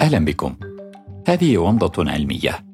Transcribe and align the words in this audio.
أهلا 0.00 0.18
بكم. 0.24 0.56
هذه 1.28 1.58
ومضة 1.58 2.10
علمية 2.10 2.64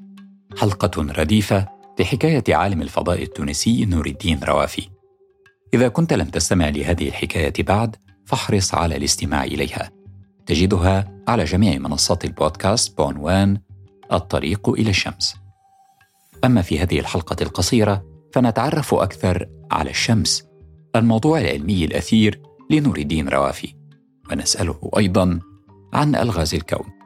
حلقة 0.59 1.03
رديفة 1.03 1.69
لحكاية 2.01 2.45
عالم 2.49 2.83
الفضاء 2.83 3.23
التونسي 3.23 3.85
نور 3.85 4.07
الدين 4.07 4.41
روافي. 4.45 4.89
إذا 5.75 5.89
كنت 5.89 6.13
لم 6.13 6.27
تستمع 6.27 6.69
لهذه 6.69 7.09
الحكاية 7.09 7.53
بعد 7.59 7.97
فاحرص 8.25 8.75
على 8.75 8.97
الاستماع 8.97 9.45
إليها. 9.45 9.91
تجدها 10.47 11.23
على 11.29 11.45
جميع 11.45 11.79
منصات 11.79 12.25
البودكاست 12.25 12.99
بعنوان 12.99 13.59
الطريق 14.13 14.69
إلى 14.69 14.91
الشمس. 14.91 15.37
أما 16.45 16.63
في 16.63 16.81
هذه 16.81 17.01
الحلقة 17.01 17.37
القصيرة 17.43 18.05
فنتعرف 18.33 18.95
أكثر 18.95 19.47
على 19.71 19.91
الشمس 19.91 20.45
الموضوع 20.97 21.41
العلمي 21.41 21.85
الأثير 21.85 22.41
لنور 22.71 22.99
الدين 22.99 23.29
روافي. 23.29 23.75
ونسأله 24.31 24.91
أيضا 24.99 25.41
عن 25.93 26.15
ألغاز 26.15 26.55
الكون. 26.55 26.97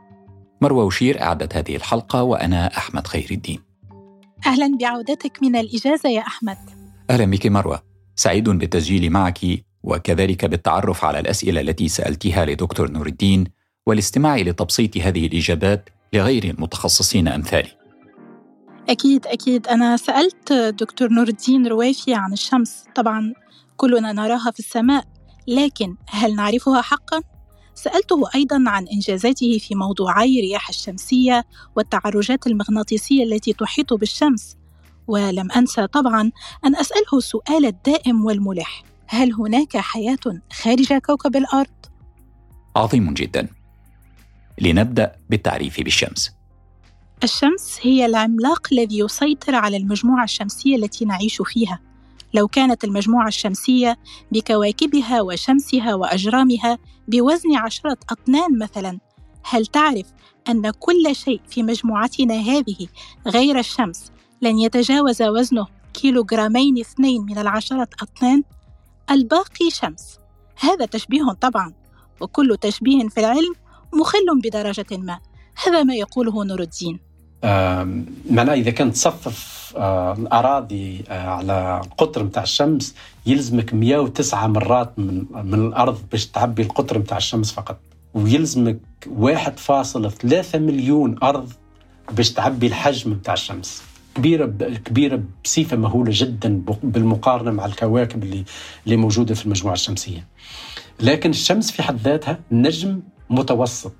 مروى 0.62 0.84
وشير 0.84 1.22
أعدت 1.22 1.56
هذه 1.56 1.76
الحلقة 1.76 2.22
وأنا 2.22 2.66
أحمد 2.76 3.06
خير 3.06 3.28
الدين. 3.30 3.62
أهلا 4.46 4.78
بعودتك 4.80 5.42
من 5.42 5.56
الإجازة 5.56 6.08
يا 6.08 6.20
أحمد. 6.20 6.58
أهلا 7.10 7.24
بك 7.24 7.46
مروى. 7.46 7.78
سعيد 8.16 8.48
بالتسجيل 8.48 9.10
معك 9.10 9.38
وكذلك 9.82 10.44
بالتعرف 10.44 11.04
على 11.04 11.20
الأسئلة 11.20 11.60
التي 11.60 11.88
سألتها 11.88 12.44
لدكتور 12.44 12.90
نور 12.90 13.06
الدين 13.06 13.44
والاستماع 13.86 14.36
لتبسيط 14.36 14.96
هذه 14.96 15.26
الإجابات 15.26 15.88
لغير 16.12 16.44
المتخصصين 16.44 17.28
أمثالي. 17.28 17.70
أكيد 18.88 19.26
أكيد. 19.26 19.68
أنا 19.68 19.96
سألت 19.96 20.52
دكتور 20.52 21.08
نور 21.12 21.28
الدين 21.28 21.66
روافي 21.66 22.14
عن 22.14 22.32
الشمس، 22.32 22.84
طبعا 22.94 23.32
كلنا 23.76 24.12
نراها 24.12 24.50
في 24.50 24.58
السماء، 24.58 25.04
لكن 25.48 25.96
هل 26.08 26.34
نعرفها 26.36 26.80
حقا؟ 26.80 27.22
سألته 27.82 28.22
أيضا 28.34 28.64
عن 28.66 28.86
إنجازاته 28.86 29.58
في 29.58 29.74
موضوعي 29.74 30.38
الرياح 30.38 30.68
الشمسية 30.68 31.44
والتعرجات 31.76 32.46
المغناطيسية 32.46 33.24
التي 33.24 33.52
تحيط 33.52 33.92
بالشمس. 33.92 34.56
ولم 35.06 35.52
أنسى 35.52 35.86
طبعا 35.86 36.30
أن 36.64 36.76
أسأله 36.76 37.18
السؤال 37.18 37.66
الدائم 37.66 38.24
والملح 38.24 38.84
هل 39.06 39.32
هناك 39.32 39.76
حياة 39.76 40.40
خارج 40.52 40.92
كوكب 40.92 41.36
الأرض؟ 41.36 41.86
عظيم 42.76 43.14
جدا. 43.14 43.48
لنبدأ 44.60 45.12
بالتعريف 45.30 45.80
بالشمس. 45.80 46.30
الشمس 47.24 47.78
هي 47.82 48.06
العملاق 48.06 48.66
الذي 48.72 48.98
يسيطر 48.98 49.54
على 49.54 49.76
المجموعة 49.76 50.24
الشمسية 50.24 50.76
التي 50.76 51.04
نعيش 51.04 51.42
فيها. 51.44 51.80
لو 52.34 52.48
كانت 52.48 52.84
المجموعة 52.84 53.28
الشمسية 53.28 53.98
بكواكبها 54.32 55.20
وشمسها 55.20 55.94
وأجرامها 55.94 56.78
بوزن 57.08 57.56
عشرة 57.56 57.98
اطنان 58.10 58.58
مثلا 58.58 58.98
هل 59.44 59.66
تعرف 59.66 60.06
أن 60.48 60.70
كل 60.70 61.16
شيء 61.16 61.40
في 61.48 61.62
مجموعتنا 61.62 62.34
هذه 62.34 62.88
غير 63.26 63.58
الشمس 63.58 64.12
لن 64.42 64.58
يتجاوز 64.58 65.22
وزنه 65.22 65.66
كيلوغرامين 65.94 66.78
اثنين 66.78 67.22
من 67.22 67.38
العشرة 67.38 67.88
أطنان 68.02 68.42
الباقي 69.10 69.70
شمس. 69.70 70.18
هذا 70.56 70.86
تشبيه 70.86 71.32
طبعا 71.40 71.74
وكل 72.20 72.56
تشبيه 72.60 73.08
في 73.08 73.20
العلم 73.20 73.54
مخل 73.94 74.40
بدرجة 74.42 74.86
ما. 74.96 75.20
هذا 75.66 75.82
ما 75.82 75.94
يقوله 75.94 76.44
نور 76.44 76.60
الدين. 76.60 77.00
معناه 78.30 78.54
إذا 78.54 78.70
كنت 78.70 78.94
تصفف 78.94 79.72
الأراضي 80.18 81.04
على 81.08 81.80
القطر 81.84 82.24
متاع 82.24 82.42
الشمس 82.42 82.94
يلزمك 83.26 83.74
109 83.74 84.46
مرات 84.46 84.98
من, 84.98 85.24
من 85.32 85.66
الأرض 85.66 85.98
باش 86.12 86.26
تعبي 86.26 86.62
القطر 86.62 86.98
متاع 86.98 87.16
الشمس 87.16 87.52
فقط. 87.52 87.80
ويلزمك 88.14 88.78
1.3 89.06 90.56
مليون 90.56 91.16
أرض 91.22 91.52
باش 92.12 92.32
تعبي 92.32 92.66
الحجم 92.66 93.10
متاع 93.10 93.34
الشمس. 93.34 93.82
كبيرة 94.14 94.46
كبيرة 94.84 95.22
بصفة 95.44 95.76
مهولة 95.76 96.10
جدا 96.14 96.62
بالمقارنة 96.82 97.50
مع 97.50 97.66
الكواكب 97.66 98.22
اللي 98.22 98.44
اللي 98.84 98.96
موجودة 98.96 99.34
في 99.34 99.44
المجموعة 99.46 99.74
الشمسية. 99.74 100.26
لكن 101.00 101.30
الشمس 101.30 101.70
في 101.70 101.82
حد 101.82 101.96
ذاتها 102.00 102.38
نجم 102.52 103.00
متوسط. 103.30 103.92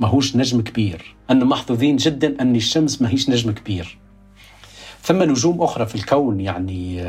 ماهوش 0.00 0.36
نجم 0.36 0.60
كبير، 0.60 1.16
أن 1.30 1.44
محظوظين 1.44 1.96
جدا 1.96 2.42
أن 2.42 2.56
الشمس 2.56 3.02
ما 3.02 3.10
هيش 3.10 3.30
نجم 3.30 3.50
كبير. 3.50 3.98
ثم 5.02 5.22
نجوم 5.22 5.62
أخرى 5.62 5.86
في 5.86 5.94
الكون 5.94 6.40
يعني 6.40 7.02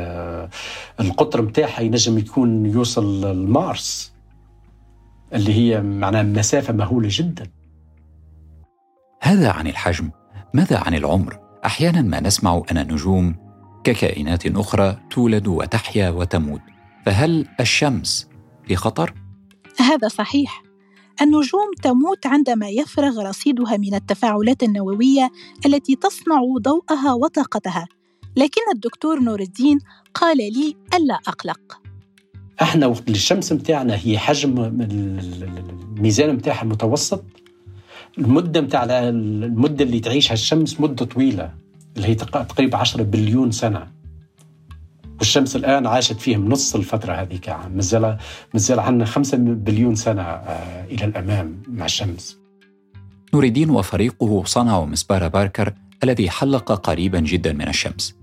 القطر 1.00 1.42
متاعها 1.42 1.80
ينجم 1.80 2.18
يكون 2.18 2.66
يوصل 2.66 3.24
لمارس 3.44 4.12
اللي 5.34 5.54
هي 5.54 5.82
معناها 5.82 6.22
مسافة 6.22 6.72
مهولة 6.72 7.08
جدا. 7.12 7.50
هذا 9.20 9.50
عن 9.50 9.66
الحجم 9.66 10.10
ماذا 10.54 10.78
عن 10.78 10.94
العمر؟ 10.94 11.38
أحيانا 11.66 12.02
ما 12.02 12.20
نسمع 12.20 12.62
أن 12.70 12.78
النجوم 12.78 13.34
ككائنات 13.84 14.46
أخرى 14.46 14.96
تولد 15.10 15.48
وتحيا 15.48 16.10
وتموت. 16.10 16.60
فهل 17.06 17.46
الشمس 17.60 18.28
في 18.66 18.76
خطر 18.76 19.14
هذا 19.80 20.08
صحيح. 20.08 20.62
النجوم 21.22 21.70
تموت 21.82 22.26
عندما 22.26 22.68
يفرغ 22.68 23.28
رصيدها 23.28 23.76
من 23.76 23.94
التفاعلات 23.94 24.62
النووية 24.62 25.30
التي 25.66 25.96
تصنع 25.96 26.40
ضوءها 26.58 27.12
وطاقتها. 27.12 27.88
لكن 28.36 28.60
الدكتور 28.74 29.20
نور 29.20 29.40
الدين 29.40 29.78
قال 30.14 30.36
لي 30.36 30.76
ألا 30.94 31.14
أقلق. 31.14 31.80
إحنا 32.62 32.86
وقت 32.86 33.10
الشمس 33.10 33.52
متاعنا 33.52 33.98
هي 34.04 34.18
حجم 34.18 34.58
الميزان 35.98 36.34
متاعها 36.34 36.64
متوسط 36.64 37.24
المدة 38.18 38.60
متاع 38.60 38.84
المدة 38.84 39.84
اللي 39.84 40.00
تعيشها 40.00 40.34
الشمس 40.34 40.80
مدة 40.80 41.04
طويلة 41.04 41.54
اللي 41.96 42.08
هي 42.08 42.14
تقريبا 42.14 42.78
10 42.78 43.02
بليون 43.02 43.50
سنة. 43.50 43.99
والشمس 45.20 45.56
الآن 45.56 45.86
عاشت 45.86 46.20
فيهم 46.20 46.48
نص 46.48 46.74
الفترة 46.74 47.12
هذيك 47.12 47.56
مازال 47.74 48.18
مازال 48.54 48.80
عندنا 48.80 49.04
5 49.04 49.36
بليون 49.38 49.94
سنة 49.94 50.22
إلى 50.90 51.04
الأمام 51.04 51.62
مع 51.68 51.84
الشمس. 51.84 52.38
نور 53.34 53.44
الدين 53.44 53.70
وفريقه 53.70 54.44
صنعوا 54.44 54.86
مسبار 54.86 55.28
باركر 55.28 55.74
الذي 56.04 56.30
حلق 56.30 56.72
قريبا 56.72 57.20
جدا 57.20 57.52
من 57.52 57.68
الشمس. 57.68 58.16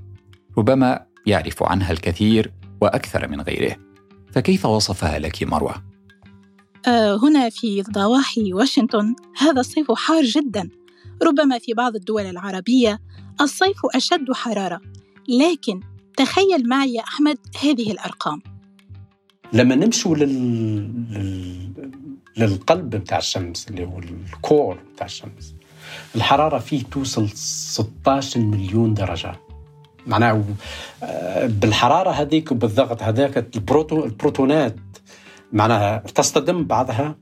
ربما 0.57 1.05
يعرف 1.25 1.63
عنها 1.63 1.91
الكثير 1.91 2.51
وأكثر 2.81 3.27
من 3.27 3.41
غيره. 3.41 3.75
فكيف 4.31 4.65
وصفها 4.65 5.19
لك 5.19 5.43
مروة؟ 5.43 5.75
هنا 7.23 7.49
في 7.49 7.81
ضواحي 7.81 8.53
واشنطن 8.53 9.15
هذا 9.37 9.59
الصيف 9.59 9.91
حار 9.91 10.23
جدا. 10.23 10.69
ربما 11.23 11.59
في 11.59 11.73
بعض 11.73 11.95
الدول 11.95 12.25
العربية 12.25 12.99
الصيف 13.41 13.77
أشد 13.95 14.31
حرارة. 14.33 14.81
لكن 15.29 15.81
تخيل 16.17 16.69
معي 16.69 16.93
يا 16.93 17.01
أحمد 17.01 17.37
هذه 17.63 17.91
الأرقام. 17.91 18.41
لما 19.53 19.75
نمشوا 19.75 20.15
لل... 20.15 21.73
للقلب 22.37 22.89
بتاع 22.89 23.17
الشمس 23.17 23.67
اللي 23.67 23.85
هو 23.85 23.99
ال 23.99 24.15
core 24.15 24.77
بتاع 24.93 25.05
الشمس 25.05 25.55
الحرارة 26.15 26.59
فيه 26.59 26.83
توصل 26.83 27.29
16 27.29 28.39
مليون 28.39 28.93
درجة. 28.93 29.39
معناه 30.07 30.43
بالحرارة 31.43 32.09
هذيك 32.09 32.51
وبالضغط 32.51 33.03
هذاك 33.03 33.55
البروتو 33.55 34.05
البروتونات 34.05 34.75
معناها 35.53 35.97
تصطدم 35.97 36.63
بعضها 36.63 37.15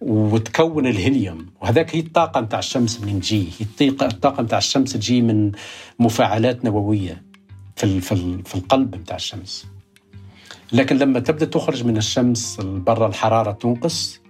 وتكون 0.00 0.86
الهيليوم. 0.86 1.46
وهذاك 1.60 1.96
هي 1.96 2.00
الطاقة 2.00 2.40
نتاع 2.40 2.58
الشمس 2.58 3.00
من 3.00 3.20
تجي 3.20 3.48
هي 3.80 3.88
الطاقة 3.88 4.42
نتاع 4.42 4.58
الشمس 4.58 4.92
تجي 4.92 5.22
من 5.22 5.52
مفاعلات 5.98 6.64
نووية. 6.64 7.33
في 7.76 8.00
في 8.44 8.54
القلب 8.54 8.96
نتاع 8.96 9.16
الشمس. 9.16 9.66
لكن 10.72 10.98
لما 10.98 11.20
تبدأ 11.20 11.46
تخرج 11.46 11.84
من 11.84 11.96
الشمس 11.96 12.60
برا 12.60 13.06
الحرارة 13.06 13.52
تنقص 13.52 14.20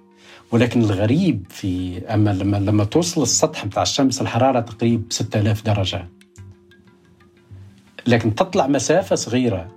ولكن 0.53 0.81
الغريب 0.81 1.47
في 1.51 2.03
أما 2.15 2.31
لما 2.31 2.57
لما 2.57 2.85
توصل 2.85 3.23
السطح 3.23 3.67
نتاع 3.67 3.83
الشمس 3.83 4.21
الحرارة 4.21 4.61
تقريبا 4.61 5.05
6000 5.11 5.65
درجة. 5.65 6.09
لكن 8.07 8.35
تطلع 8.35 8.67
مسافة 8.67 9.17
صغيرة 9.17 9.69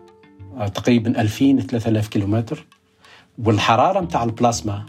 تقريبا 0.74 1.22
2000 1.22 1.60
3000 1.60 2.08
كيلومتر 2.08 2.66
والحرارة 3.38 4.00
متاع 4.00 4.24
البلازما 4.24 4.86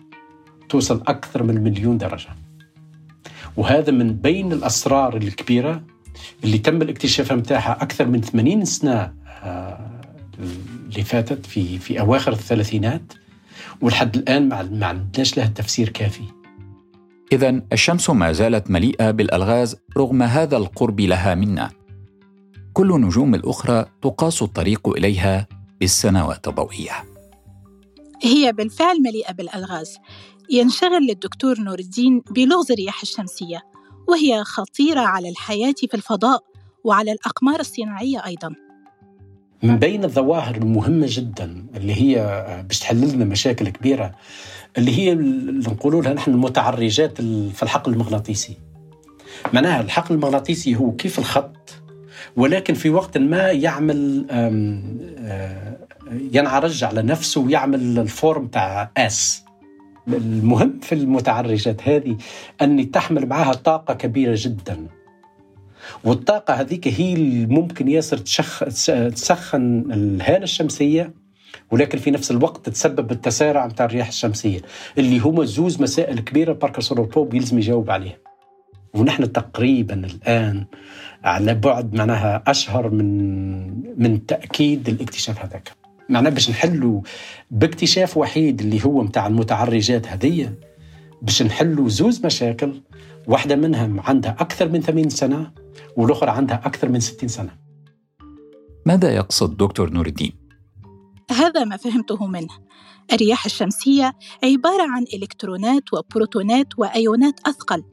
توصل 0.69 1.03
أكثر 1.07 1.43
من 1.43 1.65
مليون 1.65 1.99
درجة. 1.99 2.31
وهذا 3.57 3.93
من 3.93 4.13
بين 4.13 4.53
الأسرار 4.53 5.17
الكبيرة 5.17 5.83
اللي 6.45 6.59
تم 6.59 6.83
الاكتشاف 6.83 7.33
متاعها 7.33 7.83
أكثر 7.83 8.07
من 8.07 8.21
80 8.21 8.65
سنة 8.65 9.15
اللي 10.89 11.05
فاتت 11.05 11.47
في 11.47 11.79
في 11.79 12.01
أواخر 12.01 12.33
الثلاثينات 12.33 13.13
ولحد 13.81 14.17
الآن 14.17 14.49
ما 14.49 14.87
عندناش 14.87 15.37
لها 15.37 15.47
تفسير 15.47 15.89
كافي. 15.89 16.25
إذا 17.33 17.63
الشمس 17.73 18.11
ما 18.11 18.33
زالت 18.33 18.71
مليئة 18.71 19.11
بالألغاز 19.11 19.77
رغم 19.97 20.23
هذا 20.23 20.57
القرب 20.57 21.01
لها 21.01 21.35
منا. 21.35 21.71
كل 22.73 22.93
النجوم 22.93 23.35
الأخرى 23.35 23.85
تقاس 24.03 24.43
الطريق 24.43 24.89
إليها 24.89 25.47
بالسنوات 25.81 26.49
الضوئية. 26.49 26.93
هي 28.23 28.53
بالفعل 28.53 29.03
مليئة 29.03 29.33
بالألغاز. 29.33 29.97
ينشغل 30.51 31.11
الدكتور 31.11 31.61
نور 31.61 31.79
الدين 31.79 32.23
بلغز 32.31 32.73
الرياح 32.73 33.03
الشمسية. 33.03 33.63
وهي 34.09 34.45
خطيرة 34.45 35.01
على 35.01 35.29
الحياة 35.29 35.75
في 35.91 35.95
الفضاء 35.95 36.43
وعلى 36.85 37.13
الأقمار 37.13 37.61
الصناعية 37.61 38.27
أيضاً. 38.27 38.55
من 39.63 39.77
بين 39.79 40.05
الظواهر 40.05 40.55
المهمة 40.55 41.07
جدا 41.11 41.67
اللي 41.77 41.95
هي 41.95 42.17
باش 42.69 42.79
تحل 42.79 43.01
لنا 43.01 43.25
مشاكل 43.25 43.69
كبيرة 43.69 44.15
اللي 44.79 44.99
هي 44.99 45.13
اللي 45.13 45.71
نقولوا 45.71 46.03
لها 46.03 46.15
نحن 46.15 46.31
المتعرجات 46.31 47.21
في 47.55 47.63
الحقل 47.63 47.93
المغناطيسي. 47.93 48.57
معناها 49.53 49.81
الحقل 49.81 50.15
المغناطيسي 50.15 50.77
هو 50.77 50.93
كيف 50.93 51.19
الخط 51.19 51.75
ولكن 52.37 52.75
في 52.75 52.91
وقت 52.91 53.19
ما 53.19 53.51
يعمل 53.51 54.27
آه، 54.31 55.77
ينعرج 56.33 56.85
على 56.85 57.03
نفسه 57.03 57.41
ويعمل 57.41 57.99
ال 57.99 58.08
form 58.08 58.47
تاع 58.47 58.91
S. 58.97 59.48
المهم 60.17 60.79
في 60.83 60.95
المتعرجات 60.95 61.89
هذه 61.89 62.17
أن 62.63 62.91
تحمل 62.91 63.27
معها 63.27 63.53
طاقة 63.53 63.95
كبيرة 63.95 64.35
جدا. 64.39 64.87
والطاقة 66.05 66.55
هذيك 66.55 66.89
هي 66.89 67.15
ممكن 67.47 67.89
ياسر 67.89 68.17
تشخ... 68.17 68.65
تسخن 69.15 69.93
الهالة 69.93 70.45
الشمسية 70.45 71.15
ولكن 71.71 71.99
في 71.99 72.11
نفس 72.11 72.31
الوقت 72.31 72.67
تتسبب 72.67 73.07
بالتسارع 73.07 73.67
نتاع 73.67 73.87
الرياح 73.87 74.09
الشمسية 74.09 74.61
اللي 74.99 75.19
هما 75.19 75.45
زوز 75.45 75.83
مسائل 75.83 76.21
كبيرة 76.21 76.53
Parker 76.53 76.81
Solar 76.81 77.08
Probe 77.08 77.35
يلزم 77.35 77.59
يجاوب 77.59 77.91
عليها. 77.91 78.17
ونحن 78.95 79.33
تقريبا 79.33 79.95
الآن 79.95 80.67
على 81.25 81.55
بعد 81.55 81.95
معناها 81.95 82.43
أشهر 82.47 82.91
من 82.91 83.69
من 84.03 84.27
تأكيد 84.27 84.89
الاكتشاف 84.89 85.45
هذاك. 85.45 85.88
معناه 86.09 86.31
باش 86.31 86.51
نحلوا 86.51 87.01
باكتشاف 87.51 88.17
وحيد 88.17 88.61
اللي 88.61 88.85
هو 88.85 89.03
متاع 89.03 89.27
المتعرجات 89.27 90.09
هذية 90.09 90.61
باش 91.23 91.43
نحلوا 91.43 91.89
زوز 91.89 92.27
مشاكل 92.27 92.81
واحدة 93.27 93.57
منها 93.57 94.03
عندها 94.03 94.37
أكثر 94.41 94.69
من 94.69 94.81
80 94.81 95.09
سنة 95.09 95.51
والأخرى 95.97 96.31
عندها 96.31 96.63
أكثر 96.65 96.89
من 96.89 97.01
60 97.01 97.29
سنة. 97.29 97.57
ماذا 98.87 99.15
يقصد 99.15 99.57
دكتور 99.57 99.91
نور 99.91 100.07
الدين؟ 100.07 100.33
هذا 101.31 101.65
ما 101.65 101.77
فهمته 101.77 102.27
منه. 102.27 102.49
الرياح 103.13 103.45
الشمسية 103.45 104.13
عبارة 104.45 104.83
عن 104.83 105.05
إلكترونات 105.15 105.83
وبروتونات 105.93 106.67
وأيونات 106.79 107.41
أثقل. 107.47 107.85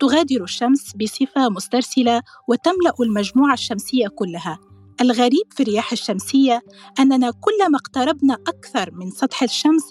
تغادر 0.00 0.42
الشمس 0.42 0.92
بصفة 0.96 1.48
مسترسلة 1.48 2.22
وتملأ 2.48 2.94
المجموعة 3.00 3.52
الشمسية 3.54 4.08
كلها. 4.08 4.58
الغريب 5.04 5.46
في 5.50 5.62
الرياح 5.62 5.92
الشمسية 5.92 6.62
أننا 7.00 7.30
كلما 7.30 7.78
اقتربنا 7.78 8.34
أكثر 8.34 8.90
من 8.92 9.10
سطح 9.10 9.42
الشمس 9.42 9.82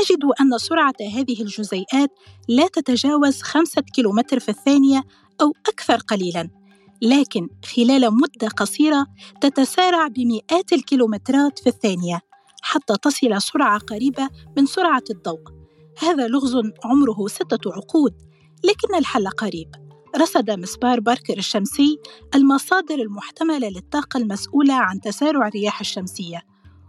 نجد 0.00 0.24
أن 0.40 0.58
سرعة 0.58 0.94
هذه 1.00 1.42
الجزيئات 1.42 2.10
لا 2.48 2.66
تتجاوز 2.66 3.42
خمسة 3.42 3.82
كيلومتر 3.94 4.40
في 4.40 4.48
الثانية 4.48 5.04
أو 5.40 5.52
أكثر 5.68 5.96
قليلاً. 5.96 6.50
لكن 7.02 7.48
خلال 7.76 8.14
مدة 8.14 8.48
قصيرة 8.48 9.06
تتسارع 9.40 10.06
بمئات 10.06 10.72
الكيلومترات 10.72 11.58
في 11.58 11.66
الثانية 11.66 12.20
حتى 12.62 12.94
تصل 13.02 13.42
سرعة 13.42 13.78
قريبة 13.78 14.28
من 14.56 14.66
سرعة 14.66 15.04
الضوء. 15.10 15.42
هذا 15.98 16.28
لغز 16.28 16.56
عمره 16.84 17.26
ستة 17.28 17.72
عقود 17.72 18.14
لكن 18.64 18.94
الحل 18.98 19.28
قريب. 19.28 19.89
رصد 20.16 20.50
مسبار 20.50 21.00
باركر 21.00 21.38
الشمسي 21.38 21.98
المصادر 22.34 22.94
المحتملة 22.94 23.68
للطاقة 23.68 24.18
المسؤولة 24.18 24.74
عن 24.74 25.00
تسارع 25.00 25.48
الرياح 25.48 25.80
الشمسية 25.80 26.42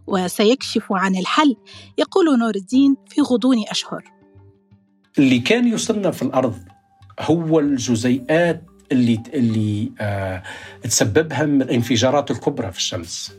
وسيكشف 0.08 0.92
عن 0.92 1.16
الحل 1.16 1.56
يقول 1.98 2.40
نور 2.40 2.56
الدين 2.56 2.96
في 3.08 3.22
غضون 3.22 3.58
أشهر. 3.70 4.04
اللي 5.18 5.40
كان 5.40 5.68
يوصلنا 5.68 6.12
في 6.12 6.22
الأرض 6.22 6.60
هو 7.20 7.60
الجزيئات 7.60 8.64
اللي 8.92 9.24
اللي 9.34 9.92
آه 10.00 10.44
تسببها 10.84 11.46
من 11.46 11.62
الانفجارات 11.62 12.32
الكبرى 12.32 12.72
في 12.72 12.78
الشمس. 12.78 13.32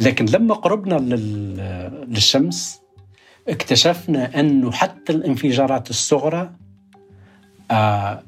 لكن 0.00 0.24
لما 0.26 0.54
قربنا 0.54 0.94
للشمس 2.08 2.80
اكتشفنا 3.48 4.40
أنه 4.40 4.72
حتى 4.72 5.12
الانفجارات 5.12 5.90
الصغرى 5.90 6.52
آه 7.70 8.22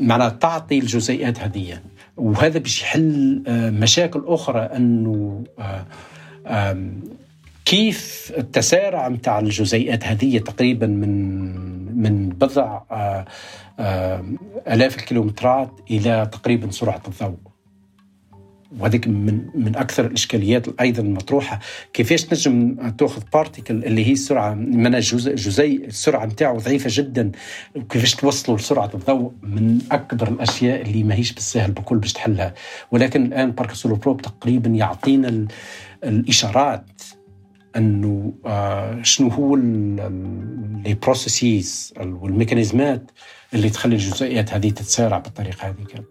معناها 0.00 0.28
تعطي 0.28 0.78
الجزيئات 0.78 1.40
هذه 1.40 1.78
وهذا 2.16 2.58
باش 2.58 2.82
يحل 2.82 3.42
آه 3.46 3.70
مشاكل 3.70 4.22
أخرى 4.26 4.60
أنه 4.60 5.44
آه 6.46 6.76
كيف 7.64 8.32
التسارع 8.38 9.08
متاع 9.08 9.38
الجزيئات 9.38 10.04
هذه 10.04 10.38
تقريبا 10.38 10.86
من 10.86 11.56
من 12.02 12.28
بضع 12.28 12.82
آه، 12.90 14.24
آلاف 14.68 14.96
الكيلومترات 14.96 15.70
إلى 15.90 16.28
تقريبا 16.32 16.70
سرعة 16.70 17.02
الضوء. 17.08 17.55
وهذيك 18.78 19.08
من 19.08 19.40
من 19.54 19.76
أكثر 19.76 20.06
الإشكاليات 20.06 20.80
أيضا 20.80 21.02
المطروحة. 21.02 21.60
كيفاش 21.92 22.24
تنجم 22.24 22.90
تأخذ 22.98 23.22
particle 23.32 23.84
اللي 23.84 24.06
هي 24.06 24.12
السرعة؟ 24.12 24.54
من 24.54 25.00
جزيء 25.00 25.86
السرعة 25.86 26.26
نتاعو 26.26 26.58
ضعيفة 26.58 26.90
جدا. 26.92 27.32
وكيفاش 27.76 28.14
توصلوا 28.14 28.58
لسرعة 28.58 28.90
الضوء؟ 28.94 29.32
من 29.42 29.78
أكبر 29.92 30.28
الأشياء 30.28 30.82
اللي 30.82 31.02
ماهيش 31.02 31.32
بالسهل 31.32 31.72
بكل 31.72 31.98
باش 31.98 32.12
تحلها. 32.12 32.54
ولكن 32.90 33.26
الآن 33.26 33.50
Parker 33.50 33.72
Probe 33.86 34.22
تقريبا 34.22 34.70
يعطينا 34.70 35.46
الإشارات 36.04 36.84
أنه 37.76 38.32
آه 38.46 39.02
شنو 39.02 39.28
هو 39.28 39.56
لي 39.56 40.94
بروسيسز 41.02 41.94
والميكانيزمات 42.00 43.10
اللي 43.54 43.70
تخلي 43.70 43.94
الجزيئات 43.94 44.54
هذه 44.54 44.70
تتسارع 44.70 45.18
بالطريقة 45.18 45.68
هذه 45.68 46.04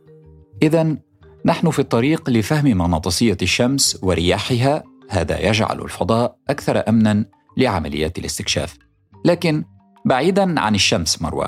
اذا 0.61 0.97
نحن 1.45 1.69
في 1.71 1.79
الطريق 1.79 2.29
لفهم 2.29 2.77
مغناطيسيه 2.77 3.37
الشمس 3.41 3.99
ورياحها. 4.03 4.83
هذا 5.09 5.49
يجعل 5.49 5.81
الفضاء 5.81 6.37
أكثر 6.49 6.89
امنا 6.89 7.25
لعمليات 7.57 8.17
الاستكشاف. 8.17 8.77
لكن 9.25 9.63
بعيدا 10.05 10.59
عن 10.59 10.75
الشمس 10.75 11.21
مروى 11.21 11.47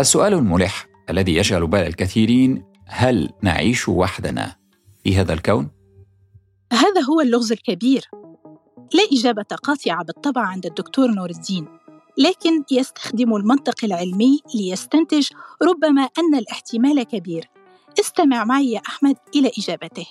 السؤال 0.00 0.34
الملح 0.34 0.86
الذي 1.10 1.36
يشغل 1.36 1.66
بال 1.66 1.86
الكثيرين 1.86 2.64
هل 2.86 3.30
نعيش 3.42 3.88
وحدنا 3.88 4.56
في 5.04 5.16
هذا 5.16 5.32
الكون؟ 5.32 5.70
هذا 6.72 7.00
هو 7.10 7.20
اللغز 7.20 7.52
الكبير. 7.52 8.04
لا 8.94 9.02
إجابة 9.12 9.42
قاطعة 9.42 10.04
بالطبع 10.04 10.42
عند 10.42 10.66
الدكتور 10.66 11.10
نور 11.10 11.30
الدين 11.30 11.66
لكن 12.18 12.64
يستخدم 12.72 13.36
المنطق 13.36 13.84
العلمي 13.84 14.40
ليستنتج 14.54 15.28
ربما 15.62 16.02
أن 16.02 16.34
الاحتمال 16.38 17.02
كبير. 17.02 17.55
استمع 18.00 18.44
معي 18.44 18.72
يا 18.72 18.80
أحمد 18.88 19.16
إلى 19.36 19.50
إجابته. 19.58 20.06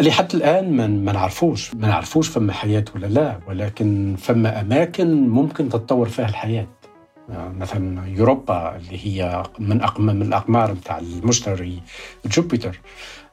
لحد 0.00 0.34
الآن 0.34 0.72
ما 0.72 0.86
ما 0.86 1.12
نعرفوش. 1.12 1.74
ما 1.74 1.88
نعرفوش 1.88 2.28
فما 2.28 2.52
حياة 2.52 2.84
ولا 2.94 3.06
لا 3.06 3.40
ولكن 3.48 4.16
فما 4.18 4.60
أماكن 4.60 5.28
ممكن 5.28 5.68
تتطور 5.68 6.08
فيها 6.08 6.28
الحياة. 6.28 6.66
مثلا 7.28 8.08
يوروبا 8.08 8.76
اللي 8.76 9.06
هي 9.06 9.42
من 9.58 9.80
من 9.98 10.22
الأقمار 10.22 10.72
نتاع 10.72 10.98
المشتري 10.98 11.82
جوبيتر 12.26 12.80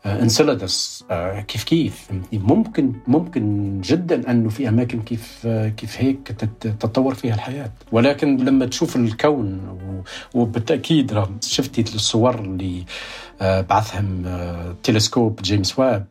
انسلادس 0.05 1.03
آه، 1.11 1.39
كيف 1.41 1.63
كيف؟ 1.63 2.09
ممكن 2.33 2.93
ممكن 3.07 3.81
جدا 3.81 4.31
أنه 4.31 4.49
في 4.49 4.69
أماكن 4.69 5.01
كيف 5.01 5.47
كيف 5.47 6.01
هيك 6.01 6.27
تتطور 6.59 7.13
فيها 7.13 7.35
الحياة. 7.35 7.71
ولكن 7.91 8.37
لما 8.37 8.65
تشوف 8.65 8.95
الكون 8.95 9.77
وبالتأكيد 10.33 11.23
شفتي 11.41 11.81
الصور 11.81 12.39
اللي 12.39 12.85
آه، 13.41 13.61
بعثهم 13.61 14.23
آه، 14.25 14.75
تلسكوب 14.83 15.41
جيمس 15.41 15.79
واب 15.79 16.05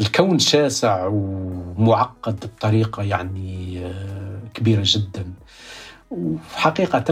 الكون 0.00 0.38
شاسع 0.38 1.06
ومعقد 1.06 2.46
بطريقة 2.46 3.02
يعني 3.02 3.82
كبيرة 4.54 4.82
جدا. 4.84 5.24
وحقيقه 6.10 7.04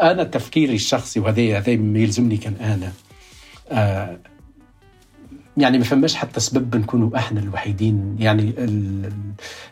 أنا 0.00 0.24
تفكيري 0.24 0.74
الشخصي 0.74 1.20
وهذا 1.20 1.58
هذا 1.58 1.70
يلزمني 1.70 2.36
كان 2.36 2.54
أنا 2.54 2.92
يعني 5.58 5.78
ما 5.78 5.84
فماش 5.84 6.14
حتى 6.14 6.40
سبب 6.40 6.76
نكونوا 6.76 7.16
إحنا 7.16 7.40
الوحيدين 7.40 8.16
يعني 8.18 8.54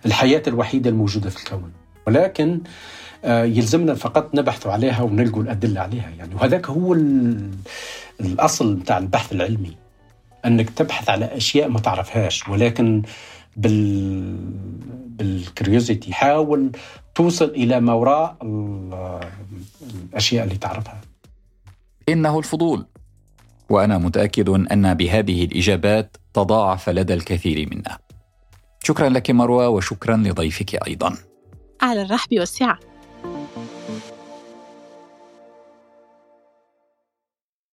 الحياة 0.07 0.43
الوحيدة 0.47 0.91
الموجودة 0.91 1.31
في 1.31 1.37
الكون. 1.37 1.73
ولكن 2.07 2.61
آه، 3.25 3.45
يلزمنا 3.45 3.95
فقط 3.95 4.35
نبحث 4.35 4.67
عليها 4.67 5.03
ونلقوا 5.03 5.43
الأدلة 5.43 5.81
عليها. 5.81 6.11
يعني 6.19 6.35
وهذاك 6.35 6.67
هو 6.67 6.97
الأصل 8.21 8.75
بتاع 8.75 8.99
البحث 8.99 9.33
العلمي 9.33 9.77
أنك 10.45 10.71
تبحث 10.71 11.11
على 11.11 11.25
أشياء 11.25 11.69
ما 11.69 11.81
تعرفهاش. 11.81 12.49
ولكن 12.49 13.03
بال 13.57 14.37
بالكريوزيتي 15.07 16.13
حاول 16.13 16.71
توصل 17.17 17.45
إلى 17.45 17.81
ما 17.81 17.93
وراء 17.93 18.37
الأشياء 20.13 20.45
اللي 20.45 20.57
تعرفها. 20.57 21.01
إنه 22.09 22.39
الفضول. 22.39 22.87
وأنا 23.71 23.99
متأكد 23.99 24.49
أن 24.49 24.95
بهذه 24.95 25.45
الإجابات 25.45 26.17
تضاعف 26.35 26.89
لدى 26.89 27.15
الكثير 27.15 27.69
منا. 27.71 27.99
شكرا 28.83 29.09
لك 29.09 29.31
مروى 29.31 29.67
وشكرا 29.67 30.17
لضيفك 30.17 30.89
أيضا. 30.89 31.17
على 31.83 32.03
الرحب 32.03 32.29
والسعة. 32.33 32.79